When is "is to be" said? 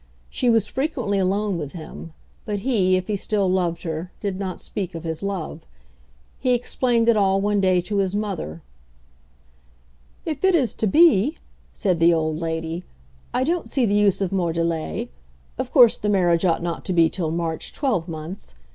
10.55-11.37